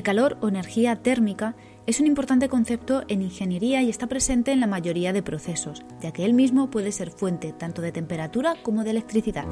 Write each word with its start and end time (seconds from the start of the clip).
El 0.00 0.04
calor 0.04 0.38
o 0.40 0.48
energía 0.48 0.96
térmica 0.96 1.56
es 1.86 2.00
un 2.00 2.06
importante 2.06 2.48
concepto 2.48 3.02
en 3.08 3.20
ingeniería 3.20 3.82
y 3.82 3.90
está 3.90 4.06
presente 4.06 4.50
en 4.50 4.58
la 4.58 4.66
mayoría 4.66 5.12
de 5.12 5.22
procesos, 5.22 5.82
ya 6.00 6.10
que 6.10 6.24
él 6.24 6.32
mismo 6.32 6.70
puede 6.70 6.90
ser 6.90 7.10
fuente 7.10 7.52
tanto 7.52 7.82
de 7.82 7.92
temperatura 7.92 8.54
como 8.62 8.82
de 8.82 8.92
electricidad. 8.92 9.44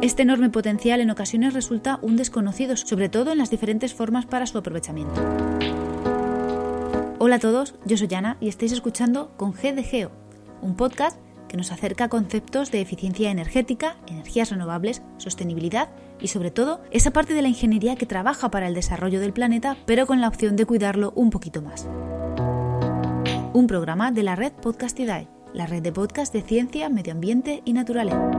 Este 0.00 0.22
enorme 0.22 0.48
potencial 0.48 1.02
en 1.02 1.10
ocasiones 1.10 1.52
resulta 1.52 1.98
un 2.00 2.16
desconocido, 2.16 2.78
sobre 2.78 3.10
todo 3.10 3.30
en 3.30 3.36
las 3.36 3.50
diferentes 3.50 3.92
formas 3.92 4.24
para 4.24 4.46
su 4.46 4.56
aprovechamiento. 4.56 5.20
Hola 7.18 7.36
a 7.36 7.40
todos, 7.40 7.74
yo 7.84 7.98
soy 7.98 8.08
Ana 8.14 8.38
y 8.40 8.48
estáis 8.48 8.72
escuchando 8.72 9.32
Con 9.36 9.52
G 9.52 9.74
de 9.74 9.82
Geo, 9.82 10.10
un 10.62 10.76
podcast 10.76 11.18
que 11.46 11.58
nos 11.58 11.70
acerca 11.72 12.04
a 12.04 12.08
conceptos 12.08 12.70
de 12.70 12.80
eficiencia 12.80 13.30
energética, 13.30 13.98
energías 14.06 14.48
renovables, 14.48 15.02
sostenibilidad 15.18 15.90
y 16.20 16.28
sobre 16.28 16.50
todo 16.50 16.80
esa 16.90 17.12
parte 17.12 17.34
de 17.34 17.42
la 17.42 17.48
ingeniería 17.48 17.96
que 17.96 18.06
trabaja 18.06 18.50
para 18.50 18.66
el 18.66 18.74
desarrollo 18.74 19.20
del 19.20 19.32
planeta 19.32 19.76
pero 19.86 20.06
con 20.06 20.20
la 20.20 20.28
opción 20.28 20.56
de 20.56 20.66
cuidarlo 20.66 21.12
un 21.16 21.30
poquito 21.30 21.62
más. 21.62 21.86
Un 23.52 23.66
programa 23.66 24.10
de 24.10 24.22
la 24.22 24.36
red 24.36 24.52
Podcastidae, 24.52 25.28
la 25.52 25.66
red 25.66 25.82
de 25.82 25.92
podcast 25.92 26.32
de 26.32 26.42
ciencia, 26.42 26.88
medio 26.88 27.12
ambiente 27.12 27.62
y 27.64 27.72
naturaleza. 27.72 28.30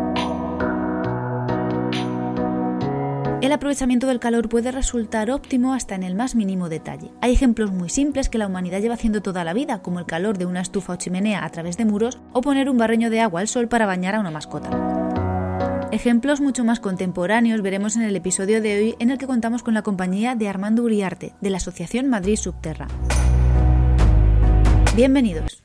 El 3.46 3.52
aprovechamiento 3.52 4.08
del 4.08 4.20
calor 4.20 4.50
puede 4.50 4.72
resultar 4.72 5.30
óptimo 5.30 5.76
hasta 5.76 5.94
en 5.94 6.02
el 6.02 6.16
más 6.16 6.34
mínimo 6.34 6.68
detalle. 6.68 7.12
Hay 7.22 7.32
ejemplos 7.32 7.72
muy 7.72 7.90
simples 7.90 8.28
que 8.28 8.40
la 8.40 8.48
humanidad 8.48 8.82
lleva 8.82 8.96
haciendo 8.96 9.22
toda 9.22 9.44
la 9.44 9.54
vida, 9.54 9.84
como 9.84 10.00
el 10.00 10.08
calor 10.08 10.40
de 10.40 10.48
una 10.48 10.62
estufa 10.62 10.94
o 10.94 10.96
chimenea 10.96 11.46
a 11.46 11.50
través 11.52 11.78
de 11.78 11.86
muros 11.86 12.18
o 12.34 12.42
poner 12.42 12.70
un 12.72 12.80
barreño 12.80 13.12
de 13.12 13.22
agua 13.22 13.42
al 13.42 13.48
sol 13.48 13.68
para 13.68 13.86
bañar 13.86 14.16
a 14.16 14.20
una 14.20 14.32
mascota. 14.32 14.95
Ejemplos 15.96 16.42
mucho 16.42 16.66
más 16.66 16.82
contemporáneos 16.82 17.62
veremos 17.62 17.96
en 17.96 18.02
el 18.02 18.18
episodio 18.18 18.62
de 18.62 18.78
hoy 18.78 18.96
en 19.00 19.12
el 19.12 19.18
que 19.18 19.28
contamos 19.28 19.64
con 19.64 19.74
la 19.74 19.82
compañía 19.82 20.36
de 20.36 20.50
Armando 20.50 20.84
Uriarte, 20.84 21.32
de 21.40 21.50
la 21.50 21.56
Asociación 21.56 22.10
Madrid 22.10 22.36
Subterra. 22.36 22.90
Bienvenidos. 24.94 25.64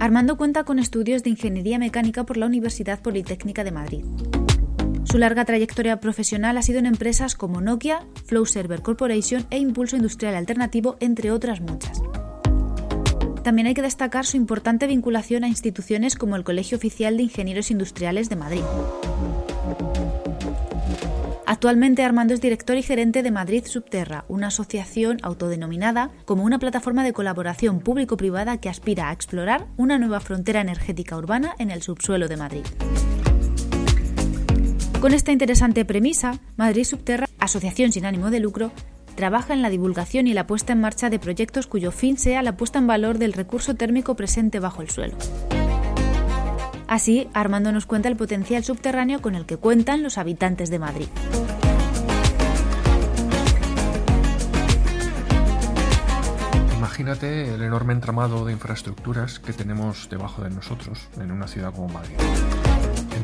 Armando 0.00 0.38
cuenta 0.38 0.64
con 0.64 0.78
estudios 0.78 1.22
de 1.22 1.28
ingeniería 1.28 1.78
mecánica 1.78 2.24
por 2.24 2.38
la 2.38 2.46
Universidad 2.46 3.02
Politécnica 3.02 3.64
de 3.64 3.70
Madrid. 3.70 4.04
Su 5.14 5.18
larga 5.18 5.44
trayectoria 5.44 6.00
profesional 6.00 6.58
ha 6.58 6.62
sido 6.62 6.80
en 6.80 6.86
empresas 6.86 7.36
como 7.36 7.60
Nokia, 7.60 8.04
Flow 8.26 8.46
Server 8.46 8.82
Corporation 8.82 9.46
e 9.50 9.58
Impulso 9.58 9.94
Industrial 9.94 10.34
Alternativo, 10.34 10.96
entre 10.98 11.30
otras 11.30 11.60
muchas. 11.60 12.02
También 13.44 13.68
hay 13.68 13.74
que 13.74 13.82
destacar 13.82 14.26
su 14.26 14.36
importante 14.36 14.88
vinculación 14.88 15.44
a 15.44 15.46
instituciones 15.46 16.16
como 16.16 16.34
el 16.34 16.42
Colegio 16.42 16.78
Oficial 16.78 17.16
de 17.16 17.22
Ingenieros 17.22 17.70
Industriales 17.70 18.28
de 18.28 18.34
Madrid. 18.34 18.62
Actualmente 21.46 22.02
Armando 22.02 22.34
es 22.34 22.40
director 22.40 22.76
y 22.76 22.82
gerente 22.82 23.22
de 23.22 23.30
Madrid 23.30 23.66
Subterra, 23.66 24.24
una 24.26 24.48
asociación 24.48 25.18
autodenominada 25.22 26.10
como 26.24 26.42
una 26.42 26.58
plataforma 26.58 27.04
de 27.04 27.12
colaboración 27.12 27.78
público-privada 27.78 28.58
que 28.58 28.68
aspira 28.68 29.10
a 29.10 29.12
explorar 29.12 29.68
una 29.76 29.96
nueva 29.96 30.18
frontera 30.18 30.60
energética 30.60 31.16
urbana 31.16 31.54
en 31.60 31.70
el 31.70 31.82
subsuelo 31.82 32.26
de 32.26 32.36
Madrid. 32.36 32.64
Con 35.04 35.12
esta 35.12 35.32
interesante 35.32 35.84
premisa, 35.84 36.40
Madrid 36.56 36.84
Subterra, 36.84 37.28
asociación 37.38 37.92
sin 37.92 38.06
ánimo 38.06 38.30
de 38.30 38.40
lucro, 38.40 38.72
trabaja 39.16 39.52
en 39.52 39.60
la 39.60 39.68
divulgación 39.68 40.26
y 40.26 40.32
la 40.32 40.46
puesta 40.46 40.72
en 40.72 40.80
marcha 40.80 41.10
de 41.10 41.18
proyectos 41.18 41.66
cuyo 41.66 41.90
fin 41.92 42.16
sea 42.16 42.42
la 42.42 42.56
puesta 42.56 42.78
en 42.78 42.86
valor 42.86 43.18
del 43.18 43.34
recurso 43.34 43.74
térmico 43.74 44.16
presente 44.16 44.60
bajo 44.60 44.80
el 44.80 44.88
suelo. 44.88 45.14
Así, 46.88 47.28
Armando 47.34 47.70
nos 47.70 47.84
cuenta 47.84 48.08
el 48.08 48.16
potencial 48.16 48.64
subterráneo 48.64 49.20
con 49.20 49.34
el 49.34 49.44
que 49.44 49.58
cuentan 49.58 50.02
los 50.02 50.16
habitantes 50.16 50.70
de 50.70 50.78
Madrid. 50.78 51.08
Imagínate 56.78 57.54
el 57.54 57.60
enorme 57.60 57.92
entramado 57.92 58.46
de 58.46 58.54
infraestructuras 58.54 59.38
que 59.38 59.52
tenemos 59.52 60.08
debajo 60.08 60.42
de 60.42 60.48
nosotros 60.48 61.08
en 61.20 61.30
una 61.30 61.46
ciudad 61.46 61.74
como 61.74 61.88
Madrid. 61.88 62.16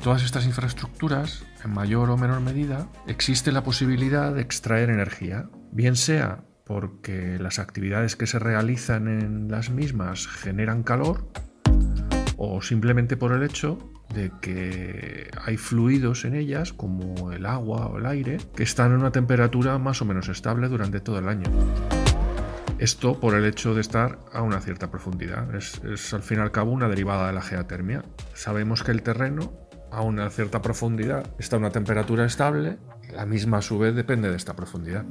En 0.00 0.04
todas 0.04 0.24
estas 0.24 0.46
infraestructuras, 0.46 1.44
en 1.62 1.74
mayor 1.74 2.08
o 2.08 2.16
menor 2.16 2.40
medida, 2.40 2.88
existe 3.06 3.52
la 3.52 3.62
posibilidad 3.62 4.32
de 4.32 4.40
extraer 4.40 4.88
energía, 4.88 5.50
bien 5.72 5.94
sea 5.94 6.42
porque 6.64 7.38
las 7.38 7.58
actividades 7.58 8.16
que 8.16 8.26
se 8.26 8.38
realizan 8.38 9.08
en 9.08 9.50
las 9.50 9.68
mismas 9.68 10.26
generan 10.26 10.84
calor 10.84 11.28
o 12.38 12.62
simplemente 12.62 13.18
por 13.18 13.32
el 13.32 13.42
hecho 13.42 13.92
de 14.14 14.32
que 14.40 15.28
hay 15.44 15.58
fluidos 15.58 16.24
en 16.24 16.34
ellas, 16.34 16.72
como 16.72 17.30
el 17.32 17.44
agua 17.44 17.88
o 17.88 17.98
el 17.98 18.06
aire, 18.06 18.38
que 18.56 18.62
están 18.62 18.92
en 18.92 19.00
una 19.00 19.12
temperatura 19.12 19.76
más 19.76 20.00
o 20.00 20.06
menos 20.06 20.30
estable 20.30 20.68
durante 20.68 21.00
todo 21.00 21.18
el 21.18 21.28
año. 21.28 21.50
Esto 22.78 23.20
por 23.20 23.34
el 23.34 23.44
hecho 23.44 23.74
de 23.74 23.82
estar 23.82 24.18
a 24.32 24.40
una 24.40 24.62
cierta 24.62 24.90
profundidad. 24.90 25.54
Es, 25.54 26.14
al 26.14 26.22
fin 26.22 26.38
y 26.38 26.40
al 26.40 26.52
cabo 26.52 26.72
una 26.72 26.88
derivada 26.88 27.26
de 27.26 27.34
la 27.34 27.42
geotermia. 27.42 28.02
Sabemos 28.32 28.82
que 28.82 28.92
el 28.92 29.02
terreno 29.02 29.68
a 29.90 30.02
una 30.02 30.30
cierta 30.30 30.62
profundidad 30.62 31.26
está 31.38 31.56
a 31.56 31.58
una 31.58 31.70
temperatura 31.70 32.24
estable, 32.24 32.78
la 33.12 33.26
misma 33.26 33.58
a 33.58 33.62
su 33.62 33.78
vez 33.78 33.94
depende 33.94 34.30
de 34.30 34.36
esta 34.36 34.54
profundidad. 34.54 35.04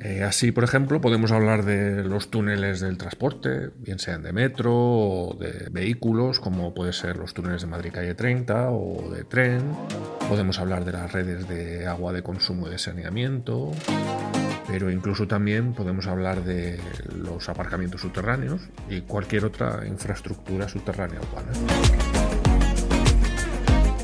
Eh, 0.00 0.22
así, 0.22 0.52
por 0.52 0.64
ejemplo, 0.64 1.00
podemos 1.00 1.32
hablar 1.32 1.64
de 1.64 2.04
los 2.04 2.30
túneles 2.30 2.80
del 2.80 2.98
transporte, 2.98 3.70
bien 3.78 3.98
sean 3.98 4.22
de 4.22 4.34
metro 4.34 4.70
o 4.74 5.36
de 5.40 5.68
vehículos, 5.70 6.40
como 6.40 6.74
puede 6.74 6.92
ser 6.92 7.16
los 7.16 7.32
túneles 7.32 7.62
de 7.62 7.68
Madrid 7.68 7.90
Calle 7.90 8.14
30 8.14 8.70
o 8.70 9.10
de 9.10 9.24
tren. 9.24 9.62
Podemos 10.28 10.58
hablar 10.58 10.84
de 10.84 10.92
las 10.92 11.10
redes 11.10 11.48
de 11.48 11.86
agua 11.86 12.12
de 12.12 12.22
consumo 12.22 12.68
y 12.68 12.72
de 12.72 12.78
saneamiento, 12.78 13.70
pero 14.68 14.90
incluso 14.90 15.26
también 15.26 15.72
podemos 15.72 16.06
hablar 16.06 16.44
de 16.44 16.78
los 17.16 17.48
aparcamientos 17.48 18.02
subterráneos 18.02 18.60
y 18.90 19.00
cualquier 19.00 19.46
otra 19.46 19.86
infraestructura 19.86 20.68
subterránea 20.68 21.20
urbana. 21.20 22.73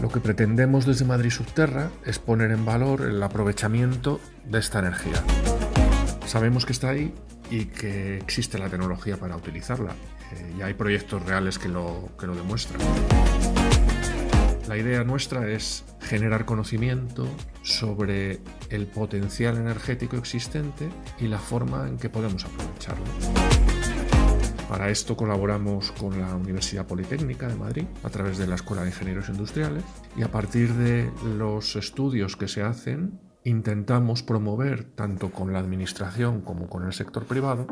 Lo 0.01 0.09
que 0.09 0.21
pretendemos 0.21 0.87
desde 0.87 1.05
Madrid 1.05 1.31
Subterra 1.31 1.91
es 2.07 2.19
poner 2.19 2.51
en 2.53 2.65
valor 2.65 3.03
el 3.03 3.23
aprovechamiento 3.23 4.19
de 4.47 4.59
esta 4.59 4.79
energía. 4.79 5.23
Sabemos 6.27 6.65
que 6.65 6.73
está 6.73 6.89
ahí 6.89 7.15
y 7.51 7.67
que 7.67 8.17
existe 8.17 8.59
la 8.59 8.71
tecnología 8.71 9.19
para 9.19 9.37
utilizarla. 9.37 9.93
Eh, 10.33 10.55
y 10.59 10.63
hay 10.63 10.73
proyectos 10.73 11.23
reales 11.27 11.59
que 11.59 11.69
lo, 11.69 12.09
que 12.19 12.27
lo 12.27 12.35
demuestran. 12.35 12.81
La 14.69 14.79
idea 14.79 15.05
nuestra 15.05 15.49
es 15.51 15.85
generar 16.01 16.47
conocimiento 16.47 17.27
sobre 17.63 18.41
el 18.71 18.87
potencial 18.87 19.59
energético 19.59 20.17
existente 20.17 20.89
y 21.19 21.27
la 21.27 21.39
forma 21.39 21.89
en 21.89 21.99
que 21.99 22.09
podemos 22.09 22.45
aprovecharlo. 22.45 23.05
Para 24.71 24.89
esto 24.89 25.17
colaboramos 25.17 25.91
con 25.91 26.21
la 26.21 26.33
Universidad 26.37 26.87
Politécnica 26.87 27.49
de 27.49 27.57
Madrid 27.57 27.87
a 28.05 28.09
través 28.09 28.39
de 28.39 28.47
la 28.47 28.55
Escuela 28.55 28.83
de 28.83 28.91
Ingenieros 28.91 29.29
Industriales 29.29 29.83
y 30.17 30.23
a 30.23 30.31
partir 30.31 30.75
de 30.75 31.11
los 31.37 31.75
estudios 31.75 32.37
que 32.37 32.47
se 32.47 32.63
hacen 32.63 33.19
intentamos 33.43 34.23
promover, 34.23 34.85
tanto 34.85 35.33
con 35.33 35.53
la 35.53 35.59
administración 35.59 36.43
como 36.43 36.69
con 36.69 36.87
el 36.87 36.93
sector 36.93 37.25
privado, 37.25 37.67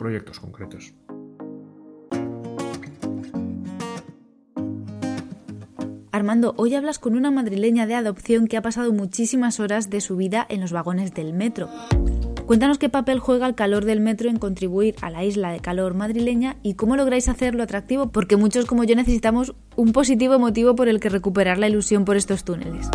proyectos 0.00 0.40
concretos. 0.40 0.94
Armando, 6.10 6.54
hoy 6.56 6.74
hablas 6.74 6.98
con 6.98 7.14
una 7.14 7.30
madrileña 7.30 7.86
de 7.86 7.94
adopción 7.94 8.48
que 8.48 8.56
ha 8.56 8.62
pasado 8.62 8.92
muchísimas 8.92 9.60
horas 9.60 9.90
de 9.90 10.00
su 10.00 10.16
vida 10.16 10.44
en 10.48 10.60
los 10.60 10.72
vagones 10.72 11.14
del 11.14 11.34
metro. 11.34 11.68
Cuéntanos 12.52 12.76
qué 12.76 12.90
papel 12.90 13.18
juega 13.18 13.46
el 13.46 13.54
calor 13.54 13.86
del 13.86 14.00
metro 14.00 14.28
en 14.28 14.36
contribuir 14.38 14.94
a 15.00 15.08
la 15.08 15.24
isla 15.24 15.50
de 15.52 15.60
calor 15.60 15.94
madrileña 15.94 16.58
y 16.62 16.74
cómo 16.74 16.96
lográis 16.96 17.30
hacerlo 17.30 17.62
atractivo, 17.62 18.12
porque 18.12 18.36
muchos 18.36 18.66
como 18.66 18.84
yo 18.84 18.94
necesitamos 18.94 19.54
un 19.74 19.92
positivo 19.92 20.38
motivo 20.38 20.74
por 20.74 20.86
el 20.86 21.00
que 21.00 21.08
recuperar 21.08 21.56
la 21.56 21.68
ilusión 21.68 22.04
por 22.04 22.18
estos 22.18 22.44
túneles. 22.44 22.90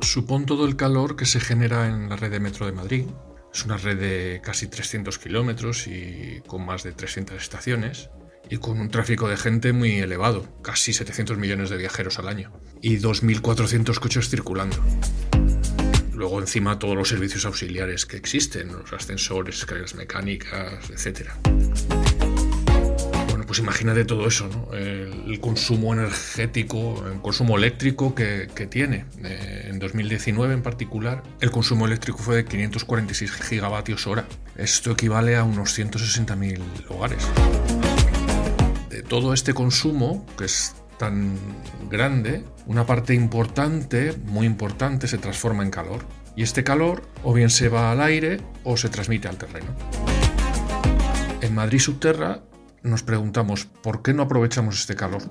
supón 0.00 0.44
todo 0.44 0.66
el 0.66 0.74
calor 0.74 1.14
que 1.14 1.24
se 1.24 1.38
genera 1.38 1.86
en 1.86 2.08
la 2.08 2.16
red 2.16 2.32
de 2.32 2.40
metro 2.40 2.66
de 2.66 2.72
Madrid. 2.72 3.06
Es 3.54 3.64
una 3.64 3.76
red 3.76 3.96
de 3.96 4.40
casi 4.42 4.66
300 4.66 5.20
kilómetros 5.20 5.86
y 5.86 6.42
con 6.48 6.66
más 6.66 6.82
de 6.82 6.90
300 6.90 7.40
estaciones 7.40 8.10
y 8.48 8.56
con 8.58 8.80
un 8.80 8.90
tráfico 8.90 9.28
de 9.28 9.36
gente 9.36 9.72
muy 9.72 9.98
elevado, 9.98 10.46
casi 10.62 10.92
700 10.92 11.38
millones 11.38 11.70
de 11.70 11.76
viajeros 11.76 12.18
al 12.18 12.28
año 12.28 12.52
y 12.80 12.98
2.400 12.98 13.98
coches 13.98 14.28
circulando. 14.28 14.76
Luego 16.12 16.40
encima 16.40 16.78
todos 16.78 16.96
los 16.96 17.08
servicios 17.08 17.44
auxiliares 17.44 18.06
que 18.06 18.16
existen, 18.16 18.72
los 18.72 18.92
ascensores, 18.92 19.58
escaleras 19.58 19.94
mecánicas, 19.94 20.90
etc 20.90 21.30
pues 23.50 23.58
imagínate 23.58 24.04
todo 24.04 24.28
eso, 24.28 24.46
¿no? 24.46 24.72
el, 24.78 25.40
consumo 25.40 25.92
energético, 25.92 27.04
el 27.12 27.20
consumo 27.20 27.58
eléctrico 27.58 28.14
que, 28.14 28.46
tiene. 28.70 29.06
Eh, 29.24 29.66
en 29.70 29.80
2019 29.80 30.54
en 30.54 30.62
particular, 30.62 31.24
el 31.40 31.50
consumo 31.50 31.86
eléctrico 31.86 32.18
fue 32.18 32.36
de 32.36 32.44
546 32.44 33.32
gigavatios 33.32 34.06
hora. 34.06 34.24
Esto 34.56 34.92
equivale 34.92 35.34
a 35.34 35.42
unos 35.42 35.76
160.000 35.76 36.60
hogares. 36.90 37.26
Todo 39.02 39.32
este 39.32 39.54
consumo, 39.54 40.26
que 40.36 40.44
es 40.44 40.74
tan 40.98 41.36
grande, 41.88 42.44
una 42.66 42.84
parte 42.84 43.14
importante, 43.14 44.14
muy 44.26 44.46
importante, 44.46 45.08
se 45.08 45.18
transforma 45.18 45.62
en 45.62 45.70
calor. 45.70 46.04
Y 46.36 46.42
este 46.42 46.62
calor 46.62 47.02
o 47.24 47.32
bien 47.32 47.50
se 47.50 47.68
va 47.68 47.90
al 47.90 48.00
aire 48.00 48.40
o 48.64 48.76
se 48.76 48.88
transmite 48.88 49.26
al 49.26 49.36
terreno. 49.36 49.74
En 51.40 51.54
Madrid 51.54 51.78
Subterra 51.78 52.42
nos 52.82 53.02
preguntamos 53.02 53.64
por 53.64 54.02
qué 54.02 54.12
no 54.12 54.24
aprovechamos 54.24 54.80
este 54.80 54.94
calor. 54.94 55.22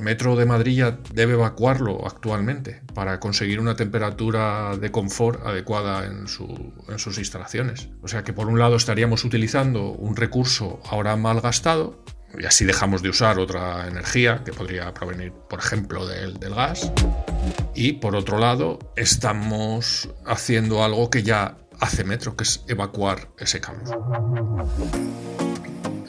Metro 0.00 0.36
de 0.36 0.46
Madrid 0.46 0.76
ya 0.76 0.98
debe 1.12 1.34
evacuarlo 1.34 2.06
actualmente 2.06 2.82
para 2.94 3.20
conseguir 3.20 3.60
una 3.60 3.76
temperatura 3.76 4.76
de 4.76 4.90
confort 4.90 5.44
adecuada 5.44 6.06
en, 6.06 6.26
sus 6.28 7.18
instalaciones. 7.18 7.90
O 8.00 8.08
sea 8.08 8.24
que 8.24 8.32
por 8.32 8.48
un 8.48 8.58
lado 8.58 8.76
estaríamos 8.76 9.24
utilizando 9.24 9.90
un 9.90 10.16
recurso 10.16 10.80
ahora 10.88 11.16
mal 11.16 11.42
gastado 11.42 12.02
y 12.36 12.44
así 12.44 12.64
dejamos 12.64 13.02
de 13.02 13.08
usar 13.08 13.38
otra 13.38 13.88
energía 13.88 14.42
que 14.44 14.52
podría 14.52 14.92
provenir, 14.92 15.32
por 15.32 15.60
ejemplo, 15.60 16.06
del, 16.06 16.38
del 16.38 16.54
gas. 16.54 16.92
Y 17.74 17.94
por 17.94 18.16
otro 18.16 18.38
lado, 18.38 18.78
estamos 18.96 20.08
haciendo 20.26 20.84
algo 20.84 21.10
que 21.10 21.22
ya 21.22 21.56
hace 21.80 22.04
Metro, 22.04 22.36
que 22.36 22.44
es 22.44 22.64
evacuar 22.68 23.28
ese 23.38 23.60
calor. 23.60 23.82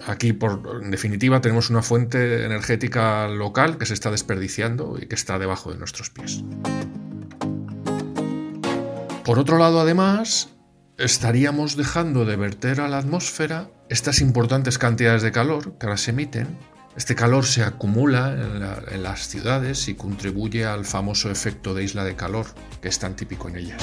Aquí, 0.08 0.34
por, 0.34 0.82
en 0.82 0.92
definitiva, 0.92 1.40
tenemos 1.40 1.70
una 1.70 1.84
fuente 1.84 2.44
energética 2.44 3.28
local 3.28 3.78
que 3.78 3.86
se 3.86 3.94
está 3.94 4.10
desperdiciando 4.10 4.98
y 5.00 5.06
que 5.06 5.16
está 5.16 5.38
debajo 5.38 5.72
de 5.72 5.78
nuestros 5.78 6.10
pies. 6.10 6.44
Por 9.24 9.38
otro 9.38 9.60
lado, 9.60 9.80
además, 9.80 10.50
estaríamos 10.98 11.76
dejando 11.76 12.26
de 12.26 12.36
verter 12.36 12.82
a 12.82 12.88
la 12.88 12.98
atmósfera 12.98 13.70
estas 13.90 14.22
importantes 14.22 14.78
cantidades 14.78 15.24
de 15.24 15.32
calor 15.32 15.74
que 15.78 15.88
ahora 15.88 15.98
se 15.98 16.12
emiten. 16.12 16.48
Este 16.96 17.16
calor 17.16 17.46
se 17.46 17.64
acumula 17.64 18.34
en, 18.34 19.04
las 19.04 19.28
ciudades 19.28 19.88
y 19.88 19.96
contribuye 19.96 20.66
al 20.66 20.86
famoso 20.86 21.32
efecto 21.32 21.74
de 21.74 21.84
isla 21.84 22.04
de 22.04 22.16
calor 22.16 22.46
que 22.82 22.88
es 22.88 23.00
tan 23.00 23.16
típico 23.16 23.48
en 23.50 23.58
ellas. 23.58 23.82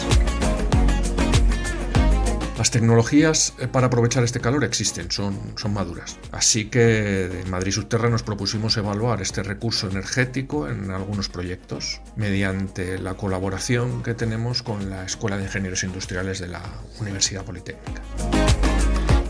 Las 2.58 2.70
tecnologías 2.70 3.53
eh, 3.58 3.69
para 3.69 3.88
aprovechar 3.88 4.25
este 4.25 4.41
calor 4.41 4.64
existen, 4.64 5.11
son, 5.11 5.38
son 5.56 5.75
maduras. 5.75 6.19
Así 6.32 6.67
que 6.67 7.43
en 7.43 7.50
Madrid 7.50 7.73
Subterra 7.73 8.09
nos 8.09 8.23
propusimos 8.23 8.76
evaluar 8.76 9.20
este 9.20 9.43
recurso 9.43 9.88
energético 9.88 10.69
en 10.69 10.91
algunos 10.91 11.29
proyectos 11.29 12.00
mediante 12.17 12.99
la 12.99 13.14
colaboración 13.14 14.02
que 14.02 14.14
tenemos 14.14 14.62
con 14.62 14.88
la 14.88 15.05
Escuela 15.05 15.37
de 15.37 15.44
Ingenieros 15.44 15.85
Industriales 15.85 16.38
de 16.38 16.49
la 16.49 16.62
Universidad 16.99 17.44
Politécnica. 17.44 18.02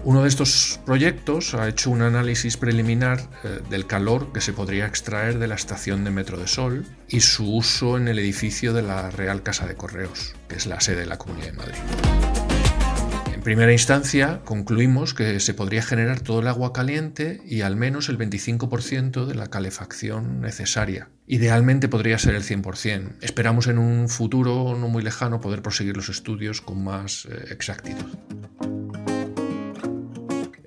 Uno 0.07 0.23
de 0.23 0.29
estos 0.29 0.79
proyectos 0.87 1.53
ha 1.55 1.67
hecho 1.67 1.91
un 1.91 2.01
análisis 2.01 2.57
preliminar 2.57 3.29
eh, 3.43 3.59
del 3.69 3.89
calor 3.89 4.33
que 4.33 4.41
se 4.41 4.53
podría 4.53 4.87
extraer 4.87 5.41
de 5.41 5.49
la 5.49 5.57
estación 5.57 6.05
de 6.05 6.13
Metro 6.13 6.39
de 6.39 6.47
Sol 6.47 6.87
y 7.09 7.19
su 7.19 7.53
uso 7.53 7.97
en 7.97 8.07
el 8.07 8.21
edificio 8.21 8.73
de 8.73 8.83
la 8.83 9.11
Real 9.11 9.43
Casa 9.43 9.67
de 9.67 9.75
Correos, 9.75 10.37
que 10.49 10.55
es 10.55 10.67
la 10.67 10.81
sede 10.81 11.01
de 11.01 11.07
la 11.07 11.19
Comunidad 11.19 11.51
de 11.51 11.53
Madrid 11.55 11.81
primera 13.47 13.71
instancia 13.71 14.41
concluimos 14.45 15.15
que 15.15 15.39
se 15.39 15.55
podría 15.55 15.81
generar 15.81 16.19
todo 16.19 16.41
el 16.41 16.49
agua 16.49 16.73
caliente 16.73 17.41
y 17.47 17.61
al 17.61 17.77
menos 17.77 18.09
el 18.09 18.19
25% 18.19 19.25
de 19.25 19.37
la 19.37 19.47
calefacción 19.47 20.41
necesaria. 20.41 21.11
Idealmente 21.29 21.87
podría 21.87 22.19
ser 22.19 22.35
el 22.35 22.43
100%. 22.43 23.19
Esperamos 23.21 23.69
en 23.69 23.79
un 23.79 24.09
futuro 24.09 24.77
no 24.77 24.89
muy 24.89 25.05
lejano 25.05 25.41
poder 25.41 25.63
proseguir 25.63 25.97
los 25.97 26.09
estudios 26.09 26.61
con 26.61 26.83
más 26.83 27.27
eh, 27.27 27.45
exactitud. 27.51 28.19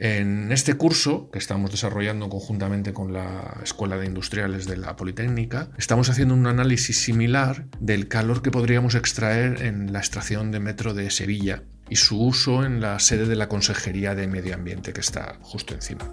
En 0.02 0.54
este 0.54 0.76
curso, 0.76 1.30
que 1.30 1.40
estamos 1.40 1.72
desarrollando 1.72 2.30
conjuntamente 2.30 2.94
con 2.94 3.12
la 3.12 3.60
Escuela 3.62 3.98
de 3.98 4.06
Industriales 4.06 4.66
de 4.66 4.78
la 4.78 4.96
Politécnica, 4.96 5.72
estamos 5.78 6.10
haciendo 6.10 6.36
un 6.36 6.48
análisis 6.48 7.04
similar 7.04 7.66
del 7.82 8.08
calor 8.08 8.42
que 8.42 8.50
podríamos 8.50 8.96
extraer 8.96 9.62
en 9.62 9.92
la 9.92 10.00
extracción 10.00 10.52
de 10.52 10.62
metro 10.62 10.94
de 10.94 11.12
Sevilla 11.12 11.64
y 11.90 11.98
su 11.98 12.18
uso 12.18 12.64
en 12.64 12.80
la 12.80 12.98
sede 13.00 13.26
de 13.26 13.36
la 13.36 13.50
Consejería 13.50 14.16
de 14.16 14.28
Medio 14.28 14.56
Ambiente 14.56 14.94
que 14.94 15.02
está 15.02 15.38
justo 15.42 15.74
encima. 15.74 16.10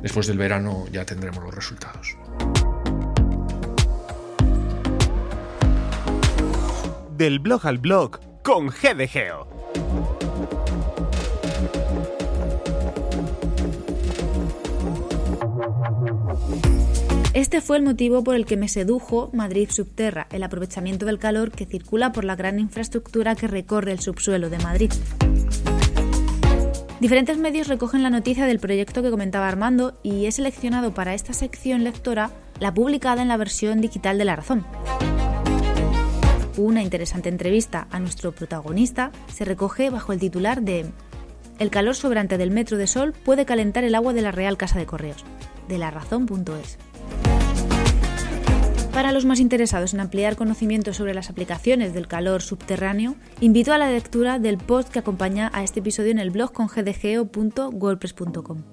Después 0.00 0.28
del 0.28 0.38
verano 0.38 0.86
ya 0.92 1.04
tendremos 1.04 1.42
los 1.42 1.52
resultados. 1.52 2.16
Del 7.16 7.40
blog 7.40 7.66
al 7.66 7.78
blog 7.78 8.20
con 8.44 8.68
GDGeo. 8.68 9.57
Este 17.38 17.60
fue 17.60 17.76
el 17.76 17.84
motivo 17.84 18.24
por 18.24 18.34
el 18.34 18.46
que 18.46 18.56
me 18.56 18.66
sedujo 18.66 19.30
Madrid 19.32 19.70
Subterra, 19.70 20.26
el 20.32 20.42
aprovechamiento 20.42 21.06
del 21.06 21.20
calor 21.20 21.52
que 21.52 21.66
circula 21.66 22.10
por 22.10 22.24
la 22.24 22.34
gran 22.34 22.58
infraestructura 22.58 23.36
que 23.36 23.46
recorre 23.46 23.92
el 23.92 24.00
subsuelo 24.00 24.50
de 24.50 24.58
Madrid. 24.58 24.90
Diferentes 26.98 27.38
medios 27.38 27.68
recogen 27.68 28.02
la 28.02 28.10
noticia 28.10 28.44
del 28.46 28.58
proyecto 28.58 29.04
que 29.04 29.12
comentaba 29.12 29.46
Armando 29.46 30.00
y 30.02 30.26
he 30.26 30.32
seleccionado 30.32 30.94
para 30.94 31.14
esta 31.14 31.32
sección 31.32 31.84
lectora 31.84 32.32
la 32.58 32.74
publicada 32.74 33.22
en 33.22 33.28
la 33.28 33.36
versión 33.36 33.80
digital 33.80 34.18
de 34.18 34.24
La 34.24 34.34
Razón. 34.34 34.66
Una 36.56 36.82
interesante 36.82 37.28
entrevista 37.28 37.86
a 37.92 38.00
nuestro 38.00 38.32
protagonista 38.32 39.12
se 39.32 39.44
recoge 39.44 39.90
bajo 39.90 40.12
el 40.12 40.18
titular 40.18 40.62
de 40.62 40.86
El 41.60 41.70
calor 41.70 41.94
sobrante 41.94 42.36
del 42.36 42.50
metro 42.50 42.78
de 42.78 42.88
sol 42.88 43.14
puede 43.24 43.46
calentar 43.46 43.84
el 43.84 43.94
agua 43.94 44.12
de 44.12 44.22
la 44.22 44.32
Real 44.32 44.56
Casa 44.56 44.80
de 44.80 44.86
Correos, 44.86 45.24
de 45.68 45.78
larazón.es. 45.78 46.78
Para 48.98 49.12
los 49.12 49.24
más 49.24 49.38
interesados 49.38 49.94
en 49.94 50.00
ampliar 50.00 50.34
conocimientos 50.34 50.96
sobre 50.96 51.14
las 51.14 51.30
aplicaciones 51.30 51.94
del 51.94 52.08
calor 52.08 52.42
subterráneo, 52.42 53.14
invito 53.38 53.72
a 53.72 53.78
la 53.78 53.88
lectura 53.88 54.40
del 54.40 54.58
post 54.58 54.88
que 54.88 54.98
acompaña 54.98 55.52
a 55.54 55.62
este 55.62 55.78
episodio 55.78 56.10
en 56.10 56.18
el 56.18 56.32
blog 56.32 56.52
con 56.52 56.66
gdgeo.wordpress.com. 56.66 58.64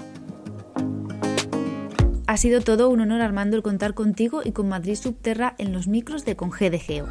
Ha 2.25 2.38
sido 2.38 2.62
todo 2.62 2.89
un 2.89 3.01
honor 3.01 3.22
Armando 3.22 3.55
el 3.55 3.62
contar 3.62 3.94
contigo 3.94 4.41
y 4.44 4.51
con 4.51 4.67
Madrid 4.67 4.96
Subterra 4.96 5.53
en 5.60 5.72
los 5.72 5.88
micros 5.88 6.25
de 6.25 6.36
ConGDGeo. 6.36 7.05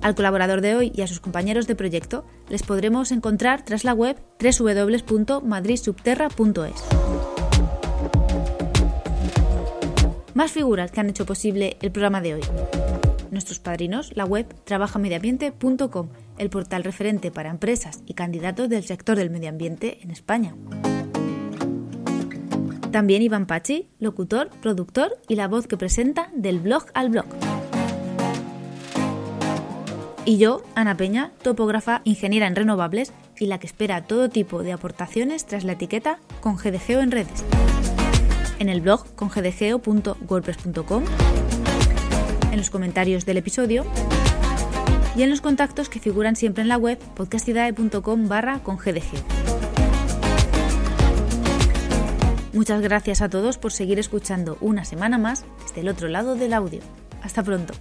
Al 0.00 0.14
colaborador 0.14 0.62
de 0.62 0.76
hoy 0.76 0.92
y 0.94 1.02
a 1.02 1.08
sus 1.08 1.20
compañeros 1.20 1.66
de 1.66 1.74
proyecto 1.74 2.24
les 2.48 2.62
podremos 2.62 3.12
encontrar 3.12 3.66
tras 3.66 3.84
la 3.84 3.92
web 3.92 4.16
www.madridsubterra.es. 4.40 6.97
más 10.38 10.52
figuras 10.52 10.92
que 10.92 11.00
han 11.00 11.10
hecho 11.10 11.26
posible 11.26 11.76
el 11.82 11.90
programa 11.90 12.20
de 12.20 12.34
hoy. 12.34 12.42
Nuestros 13.32 13.58
padrinos, 13.58 14.12
la 14.14 14.24
web 14.24 14.46
trabajamediambiente.com, 14.62 16.10
el 16.38 16.48
portal 16.48 16.84
referente 16.84 17.32
para 17.32 17.50
empresas 17.50 18.04
y 18.06 18.14
candidatos 18.14 18.68
del 18.68 18.84
sector 18.84 19.16
del 19.16 19.30
medio 19.30 19.48
ambiente 19.48 19.98
en 20.00 20.12
España. 20.12 20.54
También 22.92 23.22
Iván 23.22 23.46
Pachi, 23.46 23.88
locutor, 23.98 24.50
productor 24.62 25.18
y 25.26 25.34
la 25.34 25.48
voz 25.48 25.66
que 25.66 25.76
presenta 25.76 26.30
del 26.32 26.60
blog 26.60 26.84
al 26.94 27.10
blog. 27.10 27.26
Y 30.24 30.38
yo, 30.38 30.62
Ana 30.76 30.96
Peña, 30.96 31.32
topógrafa, 31.42 32.00
ingeniera 32.04 32.46
en 32.46 32.54
renovables 32.54 33.12
y 33.40 33.46
la 33.46 33.58
que 33.58 33.66
espera 33.66 34.04
todo 34.04 34.28
tipo 34.28 34.62
de 34.62 34.72
aportaciones 34.72 35.46
tras 35.46 35.64
la 35.64 35.72
etiqueta 35.72 36.20
con 36.40 36.54
GDGO 36.54 37.00
en 37.00 37.10
redes 37.10 37.44
en 38.58 38.68
el 38.68 38.80
blog 38.80 39.14
con 39.14 39.28
gdgeo.wordpress.com, 39.28 41.04
en 42.50 42.56
los 42.56 42.70
comentarios 42.70 43.26
del 43.26 43.36
episodio 43.36 43.84
y 45.16 45.22
en 45.22 45.30
los 45.30 45.40
contactos 45.40 45.88
que 45.88 46.00
figuran 46.00 46.36
siempre 46.36 46.62
en 46.62 46.68
la 46.68 46.76
web 46.76 46.98
podcastidae.com 47.16 48.28
barra 48.28 48.60
con 48.60 48.78
Muchas 52.52 52.80
gracias 52.80 53.22
a 53.22 53.28
todos 53.28 53.58
por 53.58 53.72
seguir 53.72 53.98
escuchando 53.98 54.58
una 54.60 54.84
semana 54.84 55.18
más 55.18 55.44
desde 55.62 55.80
el 55.82 55.88
otro 55.88 56.08
lado 56.08 56.34
del 56.34 56.52
audio. 56.52 56.80
Hasta 57.22 57.42
pronto. 57.42 57.74